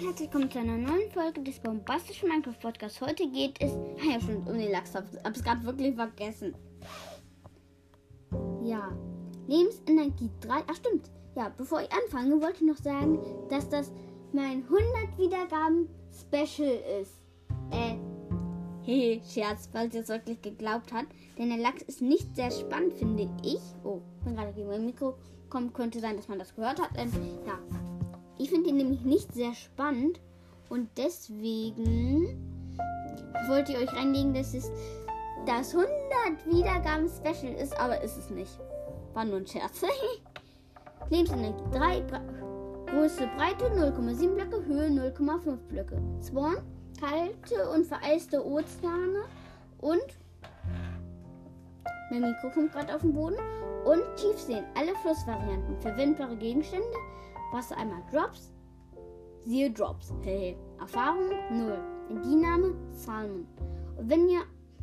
herzlich 0.00 0.32
willkommen 0.32 0.50
zu 0.50 0.58
einer 0.58 0.78
neuen 0.78 1.10
Folge 1.10 1.42
des 1.42 1.58
bombastischen 1.58 2.30
Minecraft 2.30 2.58
Podcasts. 2.58 3.02
Heute 3.02 3.28
geht 3.28 3.60
es, 3.60 3.72
ja 4.08 4.18
schon 4.18 4.38
um 4.46 4.56
den 4.56 4.70
Lachs, 4.70 4.94
hab 4.94 5.04
es 5.04 5.44
gerade 5.44 5.62
wirklich 5.64 5.94
vergessen. 5.94 6.54
Ja, 8.64 8.96
Lebensenergie 9.46 10.30
3, 10.40 10.54
ach 10.66 10.74
stimmt. 10.74 11.10
Ja, 11.36 11.52
bevor 11.54 11.82
ich 11.82 11.92
anfange, 11.92 12.40
wollte 12.40 12.64
ich 12.64 12.70
noch 12.70 12.78
sagen, 12.78 13.18
dass 13.50 13.68
das 13.68 13.92
mein 14.32 14.64
100 14.64 15.18
Wiedergaben 15.18 15.86
Special 16.18 16.78
ist. 17.02 17.20
Äh, 17.70 17.96
hehe, 18.82 19.20
Scherz, 19.22 19.68
falls 19.70 19.94
ihr 19.94 20.00
es 20.00 20.08
wirklich 20.08 20.40
geglaubt 20.40 20.94
hat. 20.94 21.06
Denn 21.36 21.50
der 21.50 21.58
Lachs 21.58 21.82
ist 21.82 22.00
nicht 22.00 22.34
sehr 22.34 22.50
spannend, 22.50 22.94
finde 22.94 23.28
ich. 23.42 23.60
Oh, 23.84 24.00
bin 24.24 24.34
gerade 24.34 24.54
gegen 24.54 24.68
mein 24.68 24.86
Mikro 24.86 25.16
kommen, 25.50 25.74
könnte 25.74 26.00
sein, 26.00 26.16
dass 26.16 26.28
man 26.28 26.38
das 26.38 26.54
gehört 26.54 26.80
hat. 26.80 26.90
Ähm, 26.96 27.12
ja, 27.46 27.58
ich 28.40 28.50
finde 28.50 28.70
ihn 28.70 28.78
nämlich 28.78 29.02
nicht 29.02 29.34
sehr 29.34 29.52
spannend 29.54 30.18
und 30.70 30.88
deswegen 30.96 32.38
wollte 33.48 33.72
ich 33.72 33.78
euch 33.78 33.92
reinlegen, 33.92 34.32
dass 34.32 34.54
es 34.54 34.70
das 35.46 35.74
100 35.74 35.90
Wiedergaben 36.46 37.08
Special 37.08 37.52
ist, 37.54 37.78
aber 37.78 38.00
ist 38.00 38.16
es 38.16 38.30
nicht. 38.30 38.58
War 39.12 39.24
nur 39.24 39.38
ein 39.38 39.46
Scherz. 39.46 39.82
Lebensenergie 41.10 41.64
3, 41.72 42.00
Bre 42.02 42.20
Größe 42.86 43.28
Breite 43.36 43.66
0,7 43.66 44.34
Blöcke, 44.34 44.64
Höhe 44.64 44.88
0,5 44.88 45.56
Blöcke. 45.68 46.02
Spawn, 46.26 46.56
kalte 46.98 47.70
und 47.70 47.86
vereiste 47.86 48.44
Ozeane 48.44 49.22
und 49.78 50.02
mein 52.10 52.22
Mikro 52.22 52.50
kommt 52.52 52.72
gerade 52.72 52.94
auf 52.94 53.02
den 53.02 53.12
Boden 53.12 53.36
und 53.84 54.02
Tiefseen, 54.16 54.64
alle 54.74 54.94
Flussvarianten, 54.96 55.80
verwendbare 55.80 56.36
Gegenstände, 56.36 56.84
Wassereimer 57.52 58.02
Drops, 58.12 58.52
siehe 59.44 59.70
Drops. 59.70 60.12
Hey, 60.22 60.56
Erfahrung 60.78 61.30
0. 61.50 61.78
Energiename 62.10 62.74
Salmon. 62.92 63.46
Und 63.96 64.10
wenn 64.10 64.28
ihr 64.28 64.42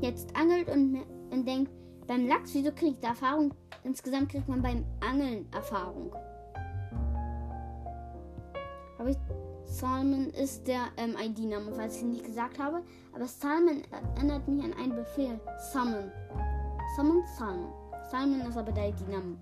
jetzt 0.00 0.34
angelt 0.36 0.68
und, 0.68 1.04
und 1.30 1.46
denkt, 1.46 1.70
beim 2.06 2.26
Lachs, 2.26 2.54
wieso 2.54 2.72
kriegt 2.72 3.02
ihr 3.02 3.10
Erfahrung? 3.10 3.54
Insgesamt 3.84 4.30
kriegt 4.30 4.48
man 4.48 4.62
beim 4.62 4.84
Angeln 5.00 5.46
Erfahrung. 5.52 6.12
Aber 8.98 9.14
Salmon 9.64 10.30
ist 10.30 10.66
der 10.66 10.86
ähm, 10.96 11.14
ID-Name, 11.20 11.72
falls 11.72 11.98
ich 11.98 12.04
nicht 12.04 12.24
gesagt 12.24 12.58
habe. 12.58 12.82
Aber 13.14 13.26
Salmon 13.26 13.82
erinnert 14.16 14.48
mich 14.48 14.64
an 14.64 14.72
einen 14.74 14.96
Befehl. 14.96 15.38
Summon. 15.72 16.10
Summon 16.96 17.22
Salmon. 17.38 17.72
Salmon 18.10 18.40
ist 18.40 18.56
aber 18.56 18.72
der 18.72 18.88
ID-Name. 18.88 19.36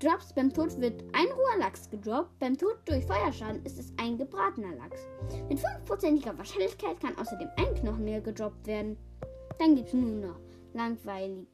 Drops 0.00 0.32
beim 0.32 0.52
Tod 0.52 0.80
wird 0.80 1.02
ein 1.12 1.26
roher 1.26 1.58
Lachs 1.58 1.90
gedroppt. 1.90 2.38
Beim 2.38 2.56
Tod 2.56 2.76
durch 2.84 3.04
Feuerschaden 3.04 3.64
ist 3.64 3.80
es 3.80 3.92
ein 3.96 4.16
gebratener 4.16 4.76
Lachs. 4.76 5.08
Mit 5.48 5.58
5%iger 5.58 6.38
Wahrscheinlichkeit 6.38 7.00
kann 7.00 7.18
außerdem 7.18 7.48
ein 7.56 7.74
Knochenmehl 7.74 8.22
gedroppt 8.22 8.64
werden. 8.68 8.96
Dann 9.58 9.74
gibt 9.74 9.88
es 9.88 9.94
nur 9.94 10.28
noch 10.28 10.40
langweilige, 10.72 11.46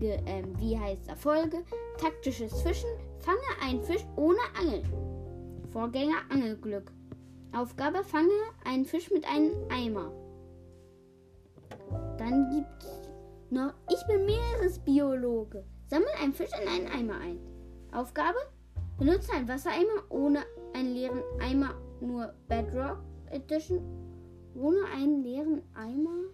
ähm, 0.00 0.56
wie 0.58 0.78
heißt 0.78 1.08
Erfolge, 1.08 1.64
taktisches 1.98 2.62
Fischen, 2.62 2.90
fange 3.18 3.40
einen 3.60 3.82
Fisch 3.82 4.06
ohne 4.14 4.38
Angel. 4.56 4.84
Vorgänger 5.72 6.18
Angelglück. 6.28 6.92
Aufgabe, 7.52 8.04
fange 8.04 8.30
einen 8.64 8.84
Fisch 8.84 9.10
mit 9.10 9.26
einem 9.26 9.52
Eimer. 9.70 10.12
Dann 12.16 12.48
gibt 12.50 12.84
es 12.84 13.00
noch, 13.50 13.74
ich 13.90 14.06
bin 14.06 14.24
Meeresbiologe. 14.24 15.64
Sammle 15.88 16.14
einen 16.22 16.32
Fisch 16.32 16.50
in 16.62 16.68
einen 16.68 16.86
Eimer 16.86 17.18
ein. 17.18 17.40
Aufgabe? 17.92 18.38
Benutze 18.98 19.32
einen 19.32 19.48
Wassereimer 19.48 20.04
ohne 20.10 20.40
einen 20.74 20.94
leeren 20.94 21.22
Eimer, 21.40 21.74
nur 22.00 22.32
Bedrock 22.48 22.98
Edition. 23.30 23.80
Ohne 24.54 24.84
einen 24.94 25.22
leeren 25.22 25.62
Eimer? 25.74 26.30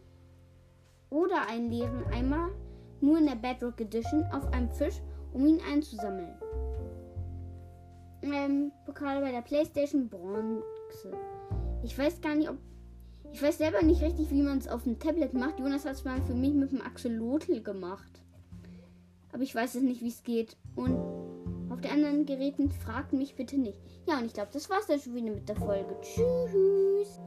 Oder 1.10 1.48
einen 1.48 1.70
leeren 1.70 2.04
Eimer, 2.12 2.50
nur 3.00 3.18
in 3.18 3.26
der 3.26 3.36
Bedrock 3.36 3.80
Edition, 3.80 4.24
auf 4.32 4.46
einem 4.52 4.70
Fisch, 4.70 5.00
um 5.32 5.46
ihn 5.46 5.60
einzusammeln. 5.70 6.34
Ähm, 8.22 8.72
Pokal 8.84 9.20
bei 9.20 9.30
der 9.30 9.42
PlayStation 9.42 10.08
Bronze. 10.08 11.12
Ich 11.82 11.96
weiß 11.96 12.20
gar 12.20 12.34
nicht, 12.34 12.50
ob. 12.50 12.58
Ich 13.32 13.42
weiß 13.42 13.58
selber 13.58 13.82
nicht 13.82 14.02
richtig, 14.02 14.30
wie 14.30 14.42
man 14.42 14.58
es 14.58 14.68
auf 14.68 14.84
dem 14.84 14.98
Tablet 14.98 15.34
macht. 15.34 15.60
Jonas 15.60 15.84
hat 15.84 15.92
es 15.92 16.04
mal 16.04 16.20
für 16.22 16.34
mich 16.34 16.54
mit 16.54 16.72
dem 16.72 16.80
Axolotl 16.80 17.62
gemacht. 17.62 18.22
Aber 19.32 19.42
ich 19.42 19.54
weiß 19.54 19.74
es 19.74 19.82
nicht, 19.82 20.02
wie 20.02 20.08
es 20.08 20.22
geht. 20.22 20.56
Und 20.74 20.96
auf 21.78 21.82
den 21.82 21.92
anderen 21.92 22.26
Geräten 22.26 22.72
fragt 22.72 23.12
mich 23.12 23.36
bitte 23.36 23.56
nicht. 23.56 23.78
Ja, 24.06 24.18
und 24.18 24.26
ich 24.26 24.32
glaube, 24.32 24.48
das 24.52 24.68
war's 24.68 24.86
dann 24.88 25.00
schon 25.00 25.14
wieder 25.14 25.30
mit 25.30 25.48
der 25.48 25.54
Folge. 25.54 25.96
Tschüss. 26.02 27.20